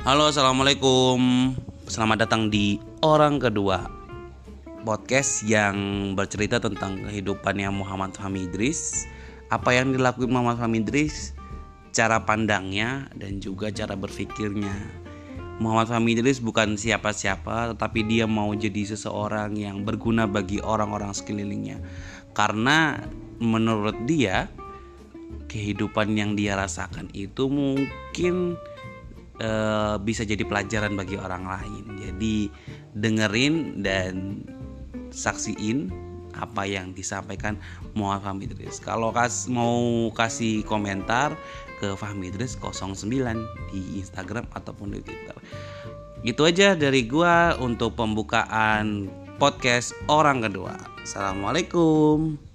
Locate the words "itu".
27.12-27.52, 46.20-46.44